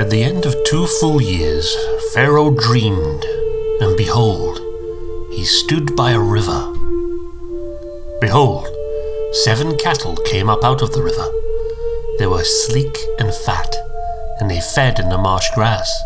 At 0.00 0.08
the 0.08 0.22
end 0.22 0.46
of 0.46 0.56
two 0.64 0.86
full 0.86 1.20
years, 1.20 1.76
Pharaoh 2.14 2.48
dreamed, 2.48 3.22
and 3.82 3.98
behold, 3.98 4.58
he 5.30 5.44
stood 5.44 5.94
by 5.94 6.12
a 6.12 6.18
river. 6.18 6.72
Behold, 8.18 8.66
seven 9.44 9.76
cattle 9.76 10.16
came 10.16 10.48
up 10.48 10.64
out 10.64 10.80
of 10.80 10.92
the 10.92 11.02
river. 11.02 11.28
They 12.18 12.26
were 12.26 12.44
sleek 12.44 12.96
and 13.18 13.34
fat, 13.44 13.76
and 14.38 14.50
they 14.50 14.62
fed 14.62 14.98
in 14.98 15.10
the 15.10 15.18
marsh 15.18 15.50
grass. 15.54 16.02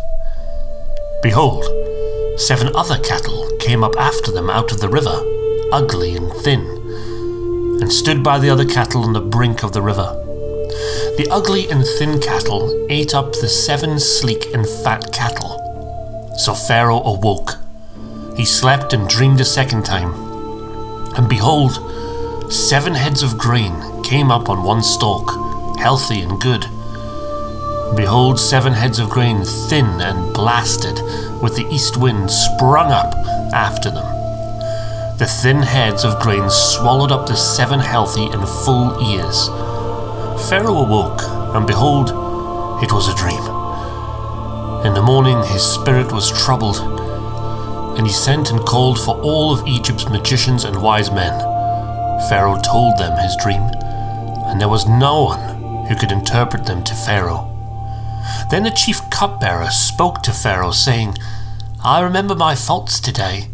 Behold, 1.23 1.63
seven 2.37 2.75
other 2.75 2.99
cattle 2.99 3.49
came 3.61 3.81
up 3.81 3.95
after 3.97 4.29
them 4.29 4.49
out 4.49 4.73
of 4.73 4.81
the 4.81 4.89
river, 4.89 5.23
ugly 5.71 6.17
and 6.17 6.33
thin, 6.33 6.65
and 7.79 7.93
stood 7.93 8.21
by 8.25 8.39
the 8.39 8.49
other 8.49 8.65
cattle 8.65 9.05
on 9.05 9.13
the 9.13 9.21
brink 9.21 9.63
of 9.63 9.71
the 9.71 9.81
river. 9.81 10.24
The 11.17 11.29
ugly 11.31 11.69
and 11.69 11.85
thin 11.97 12.19
cattle 12.19 12.87
ate 12.89 13.15
up 13.15 13.31
the 13.31 13.47
seven 13.47 13.99
sleek 13.99 14.53
and 14.53 14.67
fat 14.67 15.13
cattle. 15.13 16.33
So 16.37 16.53
Pharaoh 16.53 17.01
awoke. 17.03 17.55
He 18.35 18.43
slept 18.43 18.91
and 18.91 19.07
dreamed 19.07 19.39
a 19.39 19.45
second 19.45 19.85
time. 19.85 20.13
And 21.15 21.29
behold, 21.29 22.51
seven 22.51 22.95
heads 22.95 23.23
of 23.23 23.37
grain 23.37 24.03
came 24.03 24.29
up 24.29 24.49
on 24.49 24.63
one 24.63 24.83
stalk, 24.83 25.29
healthy 25.79 26.19
and 26.19 26.37
good. 26.41 26.65
Behold, 27.95 28.37
seven 28.37 28.73
heads 28.73 28.99
of 28.99 29.09
grain, 29.09 29.45
thin 29.69 29.85
and 30.01 30.33
blasted, 30.33 30.99
with 31.41 31.55
the 31.55 31.65
east 31.71 31.95
wind 31.95 32.29
sprung 32.29 32.91
up 32.91 33.13
after 33.53 33.89
them. 33.89 34.05
The 35.17 35.27
thin 35.41 35.61
heads 35.61 36.03
of 36.03 36.19
grain 36.19 36.49
swallowed 36.49 37.13
up 37.13 37.25
the 37.25 37.37
seven 37.37 37.79
healthy 37.79 38.25
and 38.25 38.45
full 38.45 39.01
ears. 39.01 39.47
Pharaoh 40.49 40.77
awoke, 40.77 41.23
and 41.55 41.65
behold, 41.65 42.09
it 42.83 42.91
was 42.91 43.07
a 43.07 43.15
dream. 43.15 43.41
In 44.85 44.93
the 44.93 45.01
morning 45.01 45.41
his 45.43 45.63
spirit 45.63 46.11
was 46.11 46.31
troubled, 46.43 46.77
and 47.97 48.05
he 48.05 48.13
sent 48.13 48.51
and 48.51 48.59
called 48.59 48.99
for 48.99 49.19
all 49.21 49.53
of 49.53 49.65
Egypt's 49.67 50.09
magicians 50.09 50.63
and 50.63 50.81
wise 50.81 51.09
men. 51.09 51.33
Pharaoh 52.29 52.59
told 52.61 52.97
them 52.97 53.17
his 53.17 53.35
dream, 53.37 53.63
and 54.47 54.61
there 54.61 54.69
was 54.69 54.87
no 54.87 55.23
one 55.23 55.85
who 55.87 55.95
could 55.95 56.11
interpret 56.11 56.65
them 56.65 56.83
to 56.83 56.93
Pharaoh. 56.93 57.51
Then 58.51 58.63
the 58.63 58.71
chief 58.71 59.01
cupbearer 59.09 59.71
spoke 59.71 60.21
to 60.23 60.31
Pharaoh, 60.31 60.71
saying, 60.71 61.17
I 61.83 62.01
remember 62.01 62.35
my 62.35 62.55
faults 62.55 62.99
today. 62.99 63.49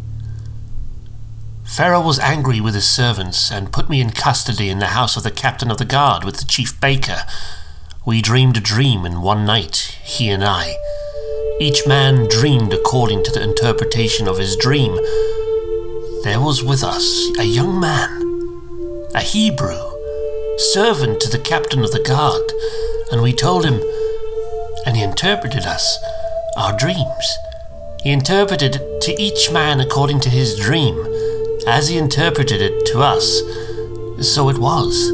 Pharaoh 1.72 2.02
was 2.02 2.20
angry 2.20 2.60
with 2.60 2.76
his 2.76 2.86
servants 2.86 3.50
and 3.50 3.72
put 3.72 3.90
me 3.90 4.02
in 4.02 4.10
custody 4.10 4.70
in 4.70 4.80
the 4.80 4.88
house 4.88 5.16
of 5.16 5.24
the 5.24 5.32
captain 5.32 5.72
of 5.72 5.78
the 5.78 5.86
guard 5.86 6.26
with 6.26 6.36
the 6.36 6.44
chief 6.44 6.80
baker. 6.82 7.24
We 8.06 8.22
dreamed 8.22 8.58
a 8.58 8.60
dream 8.60 9.06
in 9.06 9.22
one 9.22 9.46
night, 9.46 9.98
he 10.04 10.30
and 10.30 10.44
I. 10.44 10.76
Each 11.62 11.88
man 11.88 12.28
dreamed 12.28 12.74
according 12.74 13.24
to 13.24 13.32
the 13.32 13.42
interpretation 13.42 14.28
of 14.28 14.38
his 14.38 14.58
dream. 14.58 14.96
There 16.26 16.42
was 16.42 16.62
with 16.62 16.84
us 16.84 17.30
a 17.40 17.46
young 17.46 17.80
man, 17.80 19.08
a 19.16 19.22
Hebrew, 19.22 19.80
servant 20.74 21.22
to 21.22 21.30
the 21.30 21.42
captain 21.42 21.86
of 21.86 21.94
the 21.94 22.04
guard, 22.04 22.52
and 23.14 23.22
we 23.22 23.32
told 23.32 23.64
him, 23.64 23.82
and 24.86 24.98
he 24.98 25.04
interpreted 25.04 25.64
us, 25.64 25.98
our 26.58 26.78
dreams. 26.78 27.38
He 28.04 28.12
interpreted 28.12 28.74
to 29.04 29.16
each 29.18 29.54
man 29.54 29.80
according 29.80 30.20
to 30.22 30.30
his 30.30 30.60
dream 30.60 31.11
as 31.68 31.88
he 31.88 31.98
interpreted 31.98 32.62
it 32.62 32.86
to 32.88 33.00
us, 33.00 33.42
so 34.20 34.50
it 34.50 34.58
was. 34.58 35.12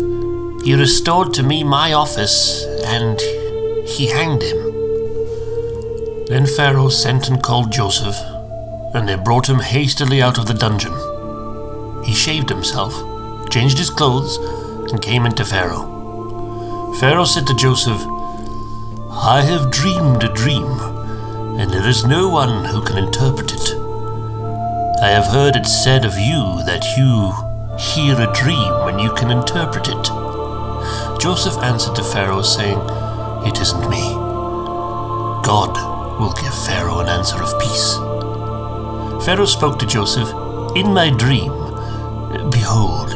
He 0.64 0.74
restored 0.74 1.34
to 1.34 1.44
me 1.44 1.64
my 1.64 1.94
office, 1.94 2.66
and 2.86 3.20
he 3.88 4.08
hanged 4.08 4.44
him. 4.44 4.68
Then 6.26 6.46
Pharaoh 6.46 6.90
sent 6.90 7.30
and 7.30 7.42
called 7.42 7.72
Joseph, 7.72 8.18
and 8.94 9.08
they 9.08 9.16
brought 9.16 9.48
him 9.48 9.60
hastily 9.60 10.22
out 10.22 10.38
of 10.38 10.46
the 10.46 10.54
dungeon. 10.54 10.94
He 12.04 12.14
shaved 12.14 12.50
himself, 12.50 12.94
changed 13.50 13.78
his 13.78 13.90
clothes, 13.90 14.38
and 14.92 15.02
came 15.02 15.26
into 15.26 15.46
Pharaoh. 15.46 16.94
Pharaoh 17.00 17.26
said 17.26 17.48
to 17.48 17.56
Joseph, 17.56 18.02
I 19.10 19.42
have 19.42 19.72
dreamed 19.72 20.24
a 20.24 20.34
dream, 20.34 20.66
and 21.60 21.72
there 21.72 21.88
is 21.88 22.06
no 22.06 22.30
one 22.30 22.66
who 22.66 22.82
can 22.82 22.98
interpret 22.98 23.54
it. 23.54 23.77
I 25.00 25.10
have 25.10 25.28
heard 25.28 25.56
it 25.56 25.68
said 25.68 26.06
of 26.06 26.18
you 26.18 26.42
that 26.66 26.98
you 26.98 27.30
hear 27.78 28.20
a 28.20 28.34
dream 28.34 28.74
and 28.90 29.00
you 29.00 29.14
can 29.14 29.30
interpret 29.30 29.88
it. 29.88 30.06
Joseph 31.22 31.56
answered 31.62 31.96
to 31.98 32.04
Pharaoh, 32.04 32.42
saying, 32.42 32.80
It 33.46 33.62
isn't 33.62 33.90
me. 33.92 34.02
God 35.46 35.78
will 36.20 36.34
give 36.34 36.66
Pharaoh 36.66 37.00
an 37.00 37.10
answer 37.10 37.38
of 37.38 37.60
peace. 37.60 37.94
Pharaoh 39.24 39.46
spoke 39.46 39.78
to 39.80 39.86
Joseph, 39.86 40.30
In 40.76 40.92
my 40.96 41.12
dream, 41.12 41.54
behold, 42.50 43.14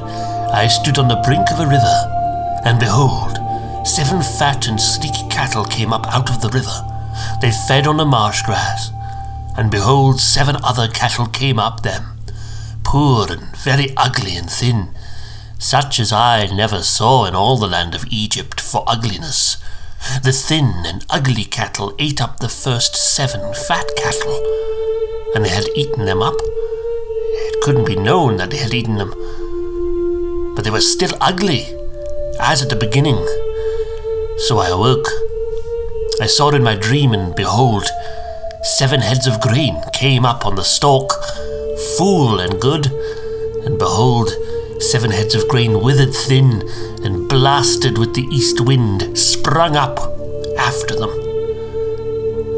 I 0.53 0.67
stood 0.67 0.99
on 0.99 1.07
the 1.07 1.21
brink 1.25 1.49
of 1.49 1.61
a 1.61 1.65
river, 1.65 2.61
and 2.63 2.79
behold, 2.79 3.39
seven 3.87 4.21
fat 4.21 4.67
and 4.67 4.79
sleek 4.79 5.17
cattle 5.31 5.65
came 5.65 5.93
up 5.93 6.05
out 6.13 6.29
of 6.29 6.41
the 6.41 6.49
river. 6.49 6.85
They 7.41 7.49
fed 7.49 7.87
on 7.87 7.97
the 7.97 8.05
marsh 8.05 8.43
grass 8.43 8.91
and 9.57 9.69
behold, 9.69 10.19
seven 10.19 10.55
other 10.63 10.87
cattle 10.87 11.27
came 11.27 11.59
up 11.59 11.83
them, 11.83 12.17
poor 12.83 13.31
and 13.31 13.55
very 13.57 13.93
ugly 13.97 14.35
and 14.35 14.49
thin, 14.49 14.89
such 15.59 15.99
as 15.99 16.11
I 16.11 16.47
never 16.47 16.81
saw 16.81 17.25
in 17.25 17.35
all 17.35 17.57
the 17.57 17.67
land 17.67 17.93
of 17.93 18.05
Egypt 18.09 18.59
for 18.59 18.83
ugliness. 18.87 19.57
The 20.23 20.31
thin 20.31 20.83
and 20.85 21.05
ugly 21.09 21.43
cattle 21.43 21.93
ate 21.99 22.21
up 22.21 22.39
the 22.39 22.49
first 22.49 22.95
seven 22.95 23.53
fat 23.53 23.85
cattle, 23.95 24.39
and 25.35 25.45
they 25.45 25.49
had 25.49 25.67
eaten 25.75 26.05
them 26.05 26.21
up. 26.21 26.35
It 26.39 27.61
couldn't 27.61 27.85
be 27.85 27.95
known 27.95 28.37
that 28.37 28.49
they 28.49 28.57
had 28.57 28.73
eaten 28.73 28.95
them, 28.97 29.11
but 30.55 30.63
they 30.63 30.71
were 30.71 30.81
still 30.81 31.11
ugly, 31.21 31.67
as 32.39 32.61
at 32.63 32.69
the 32.69 32.75
beginning. 32.75 33.23
So 34.47 34.57
I 34.57 34.69
awoke. 34.69 35.07
I 36.19 36.25
saw 36.25 36.49
in 36.49 36.63
my 36.63 36.75
dream, 36.75 37.13
and 37.13 37.35
behold, 37.35 37.85
seven 38.63 39.01
heads 39.01 39.25
of 39.25 39.41
grain 39.41 39.81
came 39.91 40.23
up 40.23 40.45
on 40.45 40.55
the 40.55 40.63
stalk, 40.63 41.11
full 41.97 42.39
and 42.39 42.61
good, 42.61 42.87
and 43.65 43.79
behold, 43.79 44.29
seven 44.79 45.09
heads 45.11 45.33
of 45.33 45.47
grain 45.47 45.81
withered 45.81 46.13
thin 46.13 46.61
and 47.03 47.27
blasted 47.27 47.97
with 47.97 48.13
the 48.13 48.27
east 48.31 48.61
wind 48.61 49.17
sprung 49.17 49.75
up 49.75 49.99
after 50.59 50.95
them. 50.95 51.09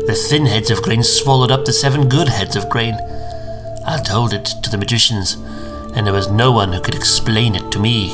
The 0.06 0.25
thin 0.30 0.46
heads 0.46 0.69
of 0.69 0.81
grain 0.81 1.03
swallowed 1.03 1.52
up 1.52 1.64
the 1.64 1.72
seven 1.72 2.09
good 2.09 2.28
heads 2.28 2.58
of 2.58 2.70
grain. 2.70 2.96
I 3.85 4.02
told 4.06 4.34
it 4.34 4.46
to 4.46 4.70
the 4.70 4.78
magicians, 4.78 5.35
and 5.96 6.06
there 6.06 6.14
was 6.14 6.30
no 6.30 6.52
one 6.52 6.74
who 6.74 6.81
could 6.81 6.96
explain 6.96 7.56
it 7.56 7.72
to 7.72 7.80
me. 7.80 8.09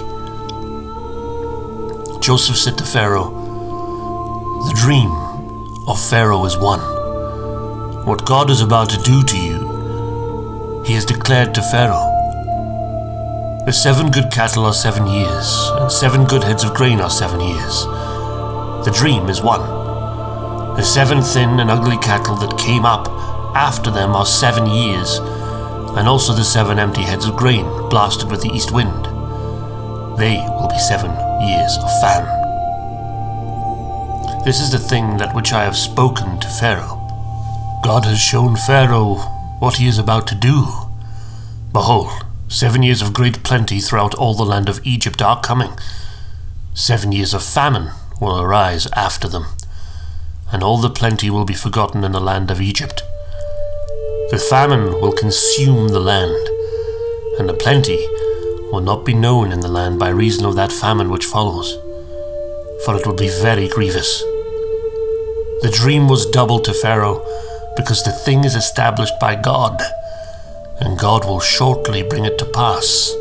Joseph 2.22 2.58
said 2.58 2.78
to 2.78 2.84
Pharaoh, 2.84 3.32
The 4.68 4.80
dream 4.80 5.12
of 5.88 6.00
Pharaoh 6.00 6.46
is 6.46 6.56
one. 6.56 6.99
What 8.06 8.26
God 8.26 8.50
is 8.50 8.62
about 8.62 8.90
to 8.90 8.98
do 9.02 9.24
to 9.24 9.38
you, 9.38 10.84
he 10.86 10.94
has 10.94 11.06
declared 11.06 11.54
to 11.54 11.62
Pharaoh. 11.62 12.08
The 13.66 13.74
seven 13.74 14.10
good 14.10 14.32
cattle 14.32 14.66
are 14.66 14.74
seven 14.74 15.06
years, 15.06 15.70
and 15.76 15.92
seven 15.92 16.26
good 16.26 16.44
heads 16.44 16.64
of 16.64 16.74
grain 16.74 17.00
are 17.02 17.10
seven 17.10 17.40
years. 17.40 17.84
The 18.86 18.96
dream 18.98 19.30
is 19.30 19.44
one. 19.44 19.62
The 20.76 20.84
seven 20.84 21.22
thin 21.22 21.60
and 21.60 21.70
ugly 21.70 21.98
cattle 21.98 22.36
that 22.38 22.58
came 22.58 22.86
up 22.86 23.08
after 23.56 23.92
them 23.92 24.16
are 24.16 24.26
seven 24.26 24.66
years, 24.66 25.18
and 25.98 26.08
also 26.08 26.34
the 26.34 26.44
seven 26.44 26.80
empty 26.80 27.04
heads 27.04 27.28
of 27.28 27.36
grain 27.36 27.66
blasted 27.90 28.32
with 28.32 28.42
the 28.42 28.50
east 28.50 28.72
wind. 28.72 29.06
They 30.18 30.38
will 30.38 30.70
be 30.70 30.80
seven 30.80 31.12
years 31.46 31.78
of 31.78 31.90
famine. 32.02 32.40
This 34.46 34.62
is 34.62 34.72
the 34.72 34.80
thing 34.80 35.18
that 35.18 35.36
which 35.36 35.54
I 35.54 35.64
have 35.66 35.78
spoken 35.78 36.40
to 36.40 36.48
Pharaoh. 36.48 36.99
God 37.82 38.04
has 38.04 38.20
shown 38.20 38.58
Pharaoh 38.58 39.16
what 39.60 39.78
he 39.78 39.88
is 39.88 39.98
about 39.98 40.28
to 40.28 40.36
do. 40.36 40.68
Behold, 41.72 42.12
seven 42.50 42.84
years 42.84 43.02
of 43.02 43.14
great 43.14 43.42
plenty 43.42 43.80
throughout 43.80 44.14
all 44.16 44.34
the 44.34 44.44
land 44.44 44.68
of 44.68 44.86
Egypt 44.86 45.22
are 45.22 45.40
coming. 45.40 45.72
Seven 46.74 47.14
years 47.14 47.34
of 47.34 47.42
famine 47.42 47.92
will 48.20 48.42
arise 48.42 48.88
after 48.88 49.30
them, 49.30 49.46
and 50.52 50.62
all 50.62 50.78
the 50.78 50.90
plenty 50.90 51.30
will 51.30 51.46
be 51.46 51.54
forgotten 51.54 52.04
in 52.04 52.12
the 52.12 52.20
land 52.20 52.52
of 52.52 52.60
Egypt. 52.60 53.02
The 54.32 54.46
famine 54.50 55.00
will 55.02 55.14
consume 55.14 55.88
the 55.88 56.02
land, 56.02 56.50
and 57.40 57.48
the 57.48 57.58
plenty 57.58 58.06
will 58.72 58.82
not 58.82 59.06
be 59.06 59.14
known 59.14 59.54
in 59.54 59.62
the 59.62 59.70
land 59.70 60.00
by 60.00 60.10
reason 60.10 60.46
of 60.46 60.56
that 60.56 60.74
famine 60.74 61.10
which 61.10 61.26
follows, 61.26 61.74
for 62.84 62.96
it 62.98 63.08
will 63.08 63.16
be 63.16 63.30
very 63.42 63.70
grievous. 63.70 64.22
The 65.62 65.74
dream 65.74 66.10
was 66.10 66.30
doubled 66.30 66.66
to 66.66 66.74
Pharaoh 66.74 67.26
because 67.80 68.04
the 68.04 68.12
thing 68.12 68.44
is 68.44 68.56
established 68.56 69.18
by 69.22 69.36
God, 69.36 69.82
and 70.82 71.00
God 71.00 71.24
will 71.24 71.40
shortly 71.40 72.04
bring 72.04 72.26
it 72.26 72.38
to 72.38 72.46
pass. 72.46 73.16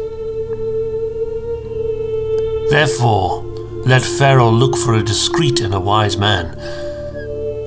Therefore, 2.69 3.44
let 3.87 4.02
Pharaoh 4.02 4.50
look 4.50 4.76
for 4.76 4.94
a 4.94 5.02
discreet 5.05 5.60
and 5.60 5.72
a 5.75 5.81
wise 5.81 6.16
man, 6.16 6.58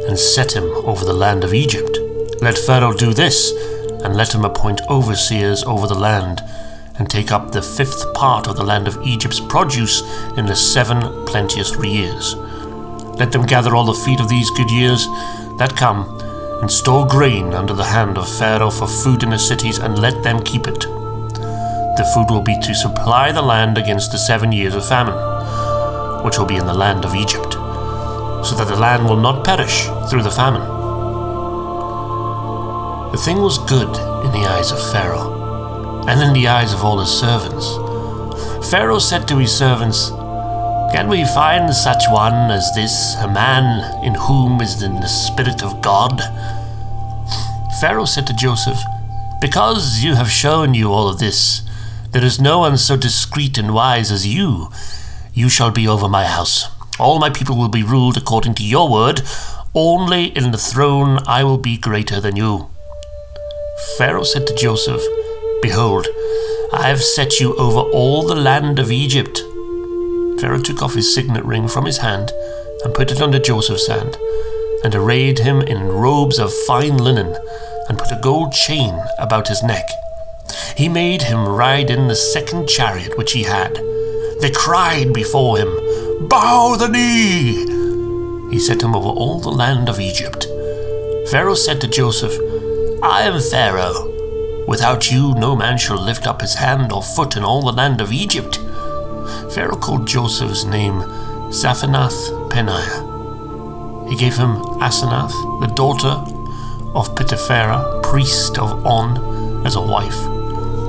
and 0.09 0.19
set 0.19 0.51
him 0.53 0.65
over 0.85 1.05
the 1.05 1.13
land 1.13 1.45
of 1.45 1.53
Egypt. 1.53 1.97
Let 2.41 2.57
Pharaoh 2.57 2.94
do 2.94 3.13
this, 3.13 3.51
and 4.03 4.17
let 4.17 4.35
him 4.35 4.44
appoint 4.44 4.81
overseers 4.89 5.63
over 5.63 5.87
the 5.87 5.95
land, 5.97 6.41
and 6.99 7.09
take 7.09 7.31
up 7.31 7.51
the 7.51 7.61
fifth 7.61 8.13
part 8.13 8.47
of 8.47 8.57
the 8.57 8.65
land 8.65 8.89
of 8.89 9.01
Egypt's 9.01 9.39
produce 9.39 10.01
in 10.35 10.45
the 10.45 10.57
seven 10.57 11.25
plenteous 11.25 11.73
years. 11.81 12.35
Let 13.15 13.31
them 13.31 13.45
gather 13.45 13.77
all 13.77 13.85
the 13.85 13.94
feet 13.94 14.19
of 14.19 14.27
these 14.27 14.49
good 14.51 14.69
years 14.69 15.05
that 15.57 15.77
come, 15.77 16.20
and 16.61 16.71
store 16.71 17.07
grain 17.07 17.53
under 17.53 17.73
the 17.73 17.83
hand 17.83 18.17
of 18.17 18.37
Pharaoh 18.37 18.69
for 18.69 18.87
food 18.87 19.23
in 19.23 19.31
the 19.31 19.39
cities, 19.39 19.79
and 19.79 19.99
let 19.99 20.21
them 20.23 20.41
keep 20.43 20.67
it. 20.67 20.79
The 20.79 22.09
food 22.13 22.29
will 22.29 22.41
be 22.41 22.59
to 22.61 22.75
supply 22.75 23.31
the 23.31 23.41
land 23.41 23.77
against 23.77 24.11
the 24.11 24.17
seven 24.17 24.51
years 24.51 24.75
of 24.75 24.87
famine, 24.87 25.15
which 26.23 26.37
will 26.37 26.45
be 26.45 26.57
in 26.57 26.67
the 26.67 26.73
land 26.73 27.03
of 27.03 27.15
Egypt, 27.15 27.53
so 28.45 28.55
that 28.55 28.67
the 28.67 28.75
land 28.75 29.09
will 29.09 29.17
not 29.17 29.43
perish 29.43 29.87
through 30.09 30.23
the 30.23 30.31
famine. 30.31 30.61
The 33.11 33.17
thing 33.17 33.41
was 33.41 33.57
good 33.57 33.89
in 34.25 34.31
the 34.31 34.47
eyes 34.47 34.71
of 34.71 34.91
Pharaoh, 34.91 36.05
and 36.07 36.21
in 36.21 36.33
the 36.33 36.47
eyes 36.47 36.73
of 36.73 36.83
all 36.83 36.99
his 36.99 37.09
servants. 37.09 37.75
Pharaoh 38.69 38.99
said 38.99 39.27
to 39.27 39.37
his 39.37 39.51
servants, 39.55 40.11
Can 40.91 41.07
we 41.07 41.23
find 41.23 41.73
such 41.73 42.03
one 42.09 42.51
as 42.51 42.69
this, 42.75 43.15
a 43.15 43.27
man 43.27 44.03
in 44.03 44.13
whom 44.13 44.59
is 44.59 44.77
the 44.79 45.07
Spirit 45.07 45.63
of 45.63 45.81
God? 45.81 46.21
Pharaoh 47.79 48.05
said 48.05 48.27
to 48.27 48.33
Joseph, 48.33 48.77
Because 49.39 50.03
you 50.03 50.15
have 50.15 50.29
shown 50.29 50.73
you 50.73 50.91
all 50.91 51.07
of 51.07 51.17
this, 51.17 51.61
there 52.11 52.23
is 52.23 52.41
no 52.41 52.59
one 52.59 52.77
so 52.77 52.97
discreet 52.97 53.57
and 53.57 53.73
wise 53.73 54.11
as 54.11 54.27
you. 54.27 54.69
You 55.33 55.47
shall 55.47 55.71
be 55.71 55.88
over 55.88 56.09
my 56.09 56.25
house. 56.25 56.67
All 56.99 57.19
my 57.19 57.29
people 57.29 57.57
will 57.57 57.69
be 57.69 57.83
ruled 57.83 58.17
according 58.17 58.55
to 58.55 58.63
your 58.63 58.91
word. 58.91 59.21
Only 59.73 60.25
in 60.25 60.51
the 60.51 60.57
throne 60.57 61.19
I 61.25 61.45
will 61.45 61.57
be 61.57 61.77
greater 61.77 62.19
than 62.19 62.35
you. 62.35 62.69
Pharaoh 63.97 64.25
said 64.25 64.45
to 64.47 64.55
Joseph, 64.55 65.01
Behold, 65.61 66.05
I 66.73 66.89
have 66.89 67.01
set 67.01 67.39
you 67.39 67.55
over 67.55 67.79
all 67.79 68.27
the 68.27 68.35
land 68.35 68.77
of 68.77 68.91
Egypt. 68.91 69.41
Pharaoh 70.39 70.62
took 70.62 70.81
off 70.81 70.95
his 70.95 71.13
signet 71.13 71.45
ring 71.45 71.68
from 71.68 71.86
his 71.86 71.98
hand 71.98 72.31
and 72.83 72.94
put 72.94 73.12
it 73.12 73.22
under 73.22 73.39
Joseph's 73.39 73.88
hand, 73.88 74.18
and 74.83 74.95
arrayed 74.95 75.39
him 75.39 75.62
in 75.62 75.88
robes 75.88 76.39
of 76.39 76.54
fine 76.66 76.98
linen, 76.98 77.36
and 77.88 77.98
put 77.98 78.12
a 78.12 78.19
gold 78.22 78.51
chain 78.51 79.00
about 79.19 79.48
his 79.48 79.62
neck. 79.62 79.88
He 80.75 80.89
made 80.89 81.24
him 81.24 81.48
ride 81.48 81.89
in 81.89 82.07
the 82.07 82.16
second 82.16 82.68
chariot 82.68 83.18
which 83.18 83.33
he 83.33 83.44
had. 83.44 83.75
They 84.42 84.51
cried 84.51 85.13
before 85.13 85.57
him, 85.57 86.28
Bow 86.28 86.75
the 86.78 86.88
knee! 86.88 88.51
He 88.51 88.60
set 88.60 88.81
him 88.81 88.95
over 88.95 89.10
all 89.10 89.39
the 89.39 89.50
land 89.50 89.88
of 89.89 90.00
Egypt. 90.00 90.48
Pharaoh 91.30 91.56
said 91.56 91.80
to 91.81 91.88
Joseph, 91.88 92.33
I 93.04 93.22
am 93.22 93.39
Pharaoh. 93.39 94.66
Without 94.68 95.12
you, 95.12 95.33
no 95.36 95.56
man 95.56 95.78
shall 95.78 96.01
lift 96.01 96.28
up 96.28 96.42
his 96.42 96.56
hand 96.56 96.92
or 96.92 97.01
foot 97.01 97.36
in 97.38 97.44
all 97.44 97.62
the 97.62 97.72
land 97.72 98.01
of 98.01 98.12
Egypt. 98.12 98.60
Pharaoh 99.53 99.75
called 99.75 100.07
Joseph's 100.07 100.63
name 100.63 101.01
Zaphenath 101.51 102.50
Paneah. 102.50 104.09
He 104.09 104.15
gave 104.15 104.38
him 104.38 104.56
Asenath, 104.80 105.33
the 105.59 105.74
daughter 105.75 106.24
of 106.95 107.13
Potipherah, 107.15 108.01
priest 108.01 108.57
of 108.57 108.86
On, 108.86 109.65
as 109.65 109.75
a 109.75 109.81
wife. 109.81 110.15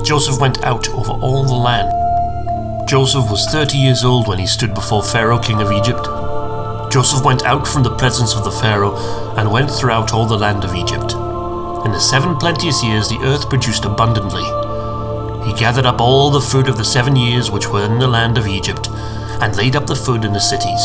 Joseph 0.04 0.40
went 0.40 0.62
out 0.64 0.88
over 0.90 1.12
all 1.12 1.44
the 1.44 1.54
land. 1.54 2.88
Joseph 2.88 3.30
was 3.30 3.46
thirty 3.46 3.78
years 3.78 4.04
old 4.04 4.28
when 4.28 4.38
he 4.38 4.46
stood 4.46 4.74
before 4.74 5.02
Pharaoh, 5.02 5.38
king 5.38 5.60
of 5.60 5.72
Egypt. 5.72 6.04
Joseph 6.92 7.24
went 7.24 7.44
out 7.44 7.66
from 7.66 7.82
the 7.82 7.96
presence 7.96 8.34
of 8.34 8.44
the 8.44 8.50
Pharaoh 8.50 8.96
and 9.36 9.50
went 9.50 9.70
throughout 9.70 10.12
all 10.12 10.26
the 10.26 10.38
land 10.38 10.62
of 10.62 10.74
Egypt. 10.74 11.14
In 11.84 11.90
the 11.90 12.00
seven 12.00 12.36
plenteous 12.36 12.84
years 12.84 13.08
the 13.08 13.18
earth 13.22 13.48
produced 13.48 13.84
abundantly. 13.84 14.44
He 15.44 15.52
gathered 15.54 15.86
up 15.86 16.00
all 16.00 16.30
the 16.30 16.40
food 16.40 16.68
of 16.68 16.76
the 16.76 16.84
seven 16.84 17.16
years 17.16 17.50
which 17.50 17.68
were 17.68 17.84
in 17.84 17.98
the 17.98 18.08
land 18.08 18.38
of 18.38 18.46
Egypt, 18.46 18.88
and 19.40 19.56
laid 19.56 19.76
up 19.76 19.86
the 19.86 19.96
food 19.96 20.24
in 20.24 20.32
the 20.32 20.40
cities. 20.40 20.82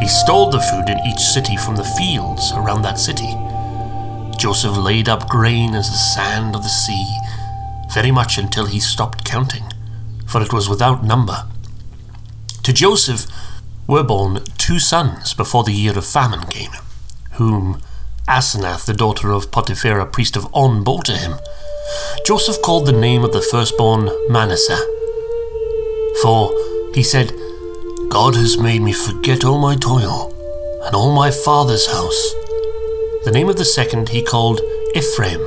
He 0.00 0.08
stored 0.08 0.52
the 0.52 0.60
food 0.60 0.88
in 0.88 0.98
each 1.06 1.20
city 1.20 1.56
from 1.56 1.76
the 1.76 1.90
fields 1.96 2.52
around 2.54 2.82
that 2.82 2.98
city. 2.98 3.34
Joseph 4.38 4.76
laid 4.76 5.08
up 5.08 5.28
grain 5.28 5.74
as 5.74 5.88
the 5.88 5.96
sand 5.96 6.54
of 6.54 6.62
the 6.62 6.68
sea 6.68 7.18
very 7.92 8.10
much 8.10 8.38
until 8.38 8.66
he 8.66 8.80
stopped 8.80 9.24
counting, 9.24 9.64
for 10.26 10.40
it 10.42 10.52
was 10.52 10.68
without 10.68 11.04
number. 11.04 11.46
To 12.62 12.72
Joseph 12.72 13.26
were 13.86 14.02
born 14.02 14.42
two 14.56 14.78
sons 14.78 15.34
before 15.34 15.64
the 15.64 15.72
year 15.72 15.96
of 15.96 16.06
famine 16.06 16.46
came, 16.46 16.70
whom 17.32 17.82
Asenath, 18.26 18.86
the 18.86 18.94
daughter 18.94 19.30
of 19.30 19.50
Potipherah, 19.50 20.10
priest 20.10 20.36
of 20.36 20.46
On, 20.54 20.82
bore 20.82 21.02
to 21.02 21.12
him. 21.12 21.34
Joseph 22.26 22.62
called 22.62 22.86
the 22.86 22.92
name 22.92 23.24
of 23.24 23.32
the 23.32 23.42
firstborn 23.42 24.10
Manasseh, 24.28 24.80
for 26.22 26.52
he 26.94 27.02
said, 27.02 27.32
God 28.10 28.34
has 28.34 28.58
made 28.58 28.82
me 28.82 28.92
forget 28.92 29.44
all 29.44 29.58
my 29.58 29.74
toil 29.74 30.32
and 30.84 30.94
all 30.94 31.12
my 31.12 31.30
father's 31.30 31.86
house. 31.86 32.34
The 33.24 33.32
name 33.32 33.48
of 33.48 33.56
the 33.56 33.64
second 33.64 34.10
he 34.10 34.22
called 34.22 34.60
Ephraim, 34.94 35.40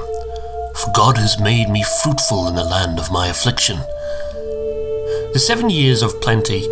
for 0.76 0.92
God 0.96 1.18
has 1.18 1.40
made 1.40 1.70
me 1.70 1.84
fruitful 2.04 2.48
in 2.48 2.56
the 2.56 2.64
land 2.64 3.00
of 3.00 3.12
my 3.12 3.28
affliction. 3.28 3.78
The 5.34 5.44
seven 5.46 5.70
years 5.70 6.02
of 6.02 6.22
plenty 6.22 6.68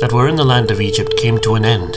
that 0.00 0.12
were 0.12 0.28
in 0.28 0.36
the 0.36 0.44
land 0.44 0.70
of 0.70 0.80
Egypt 0.80 1.16
came 1.16 1.38
to 1.40 1.54
an 1.54 1.64
end. 1.64 1.94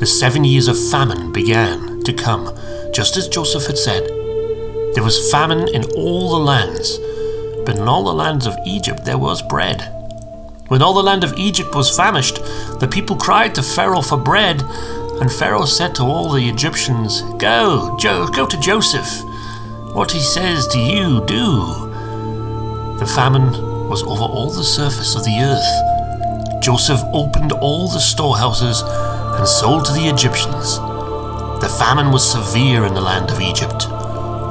The 0.00 0.06
seven 0.06 0.44
years 0.44 0.68
of 0.68 0.90
famine 0.90 1.32
began 1.32 2.02
to 2.02 2.12
come, 2.12 2.54
just 2.92 3.16
as 3.16 3.28
Joseph 3.28 3.66
had 3.66 3.78
said. 3.78 4.17
There 4.98 5.04
was 5.04 5.30
famine 5.30 5.68
in 5.68 5.84
all 5.92 6.30
the 6.30 6.44
lands, 6.44 6.98
but 7.64 7.76
in 7.76 7.86
all 7.86 8.02
the 8.02 8.12
lands 8.12 8.48
of 8.48 8.58
Egypt 8.66 9.04
there 9.04 9.16
was 9.16 9.42
bread. 9.42 9.82
When 10.66 10.82
all 10.82 10.92
the 10.92 11.04
land 11.04 11.22
of 11.22 11.38
Egypt 11.38 11.72
was 11.72 11.96
famished, 11.96 12.40
the 12.80 12.90
people 12.90 13.14
cried 13.14 13.54
to 13.54 13.62
Pharaoh 13.62 14.02
for 14.02 14.16
bread, 14.18 14.60
and 15.20 15.30
Pharaoh 15.30 15.66
said 15.66 15.94
to 15.94 16.02
all 16.02 16.32
the 16.32 16.48
Egyptians, 16.48 17.22
Go, 17.38 17.96
jo- 18.00 18.26
go 18.26 18.44
to 18.44 18.58
Joseph 18.58 19.06
what 19.94 20.10
he 20.10 20.18
says 20.18 20.66
to 20.66 20.80
you, 20.80 21.24
do. 21.26 21.86
The 22.98 23.12
famine 23.14 23.52
was 23.88 24.02
over 24.02 24.24
all 24.24 24.50
the 24.50 24.64
surface 24.64 25.14
of 25.14 25.22
the 25.22 25.38
earth. 25.38 26.60
Joseph 26.60 27.02
opened 27.12 27.52
all 27.52 27.86
the 27.86 28.00
storehouses 28.00 28.82
and 28.82 29.46
sold 29.46 29.84
to 29.84 29.92
the 29.92 30.08
Egyptians. 30.08 30.78
The 31.60 31.72
famine 31.78 32.10
was 32.10 32.28
severe 32.28 32.84
in 32.84 32.94
the 32.94 33.00
land 33.00 33.30
of 33.30 33.40
Egypt. 33.40 33.86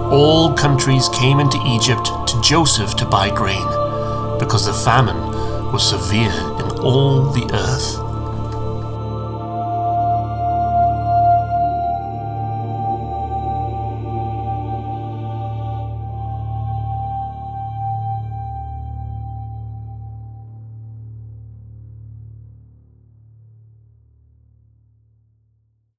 All 0.10 0.54
countries 0.54 1.10
came 1.10 1.42
into 1.42 1.62
Egypt 1.66 2.06
to 2.30 2.42
Joseph 2.42 2.96
to 2.96 3.06
buy 3.06 3.30
grain, 3.30 3.68
because 4.40 4.66
the 4.66 4.72
famine 4.72 5.18
was 5.74 5.90
severe 5.90 6.32
in 6.32 6.80
all 6.80 7.30
the 7.32 7.50
earth. 7.54 8.07